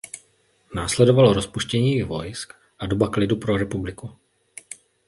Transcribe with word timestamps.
Následovalo 0.75 1.33
rozpuštění 1.33 1.89
jejich 1.91 2.05
vojsk 2.05 2.53
a 2.79 2.85
doba 2.85 3.07
klidu 3.07 3.35
pro 3.35 3.57
republiku. 3.57 4.15